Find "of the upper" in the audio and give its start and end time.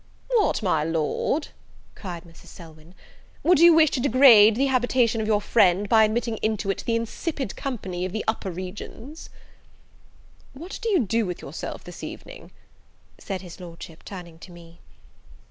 8.03-8.49